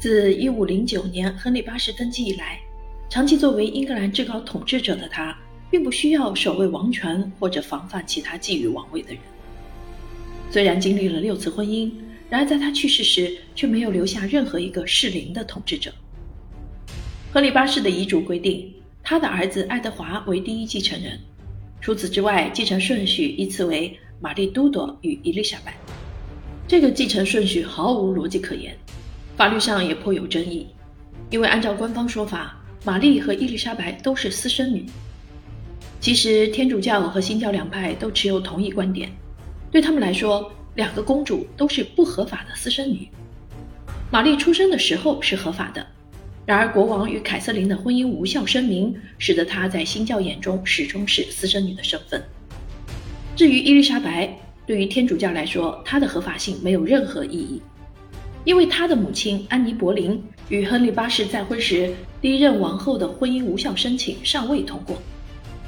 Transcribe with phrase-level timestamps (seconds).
[0.00, 2.58] 自1509年亨利八世登基以来，
[3.10, 5.36] 长期作为英格兰至高统治者的他，
[5.70, 9.18] 并不需要守卫王权或者防范其他觊觎王位的人。
[10.50, 11.92] 虽然经历了六次婚姻，
[12.30, 15.92] 然而在他去世时却没有留下任何一个适龄的统治者。
[17.30, 18.72] 亨利八世的遗嘱规定，
[19.02, 21.20] 他的儿子爱德华为第一继承人，
[21.78, 25.76] 除此之外，继承顺序依次为玛丽都铎与伊丽莎白。
[26.66, 28.74] 这个继承顺序毫无逻辑可言。
[29.40, 30.66] 法律上也颇有争议，
[31.30, 34.84] 因为按照官方说法，玛丽和伊丽莎白都是私生女。
[35.98, 39.10] 其实天主教和新教两派都持有同一观点，
[39.70, 43.08] 对他们来说，两个公主都是不合法的私生女。
[44.10, 45.86] 玛丽出生的时候是合法的，
[46.44, 52.22] 然而国王与凯瑟琳的婚姻无效声明，使得她在新教眼中始终是私生女的身份。
[53.34, 57.62] 至于伊丽莎白，对于天主教来说，她的合法性没有任何意义。
[58.44, 64.96] 因为他的母亲安妮·柏林与亨利八世再婚时第一任王后的婚姻无效申请尚未通过，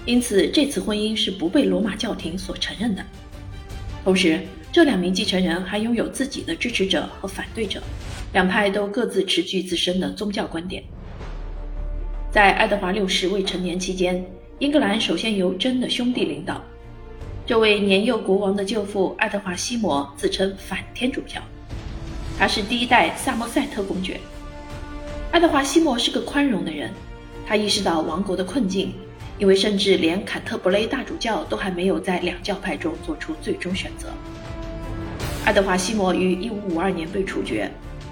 [0.07, 3.05] 因此这次婚姻是不被罗马教廷所承认的。
[4.05, 4.41] 同时，
[4.73, 7.81] 这两名继承人还拥有自己的支持者和反对者，
[8.33, 10.83] 两派都各自持具自身的宗教观点。
[12.31, 14.25] 在爱德华六世未成年期间，
[14.59, 16.61] 英格兰首先由真的兄弟领导。
[17.45, 21.41] 这位年幼国王的舅父爱德华·西摩自称反天主教。
[22.43, 24.19] 他是第一代萨默塞特公爵。
[25.31, 26.91] 爱德华·西摩是个宽容的人，
[27.47, 28.93] 他意识到王国的困境，
[29.39, 34.09] 因为甚至连坎特伯雷大主教都还没有在两教派中做出最终选择。
[35.45, 37.71] 爱德华·西摩于1552年被处决，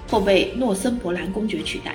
[0.09, 1.93] 后被诺森伯兰公爵取代。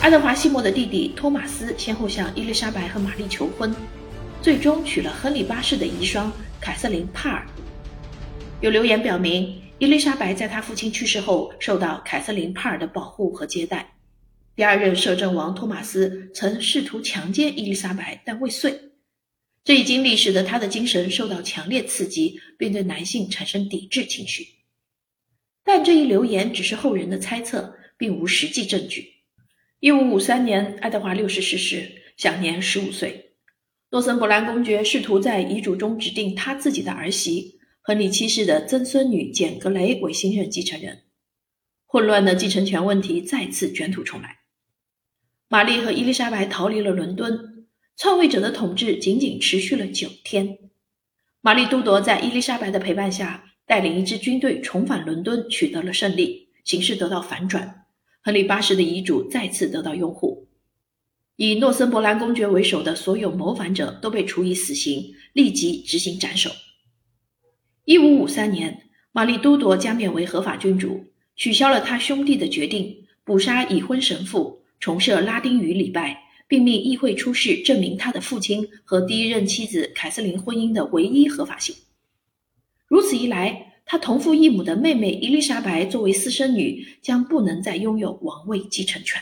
[0.00, 3.70] 爱德华·西摩的弟弟托马斯先后向伊丽莎白和玛丽求婚，
[4.40, 6.30] 最终娶了亨利八世的遗孀
[6.62, 7.46] 凯瑟琳·帕尔。
[8.62, 9.54] 有留言表明。
[9.80, 13.94] 伊丽莎白在她父亲去世后，受到凯瑟琳·帕尔的保护和接待。
[14.54, 18.78] 第二任摄政王托马斯曾试图强奸伊丽莎白，但未遂。
[19.64, 24.46] 这一经历使得他的精神受到强烈刺激，并对男性产生抵制情绪。
[25.64, 29.06] 但这一流言只是后人的猜测，并无实际证据。
[29.78, 33.32] 一五五三年，爱德华六世逝世，享年十五岁。
[33.92, 37.59] 诺森伯兰公爵试图在遗嘱中指定他自己的儿媳。
[37.82, 41.04] 亨利七世的曾孙女简·格雷为新任继承人，
[41.86, 44.40] 混乱的继承权问题再次卷土重来。
[45.48, 50.58] 玛丽和伊丽莎白逃离了伦敦，篡位者的统治仅仅持续了九天。
[51.40, 57.86] 玛丽都铎在伊丽莎白的陪伴下，带领一支军队重返伦敦，取得了胜利，形势得到反转。
[58.20, 60.48] 亨利八世的遗嘱再次得到拥护，
[61.36, 66.50] 以诺森伯兰公爵为首的所有谋反者都被处以死刑，立即执行斩首。
[67.84, 71.04] 一五五三年，玛丽都铎加冕为合法君主，
[71.34, 81.74] 取消了他兄弟的决定，捕杀已婚神父，重设拉丁语礼拜，并命议会出示证明他的父亲和第一任妻子凯瑟琳婚姻的唯一合法性。
[82.86, 89.20] 如此一来，他同父异母的妹妹伊丽莎白作为私生女，将不能再拥有王位继承权。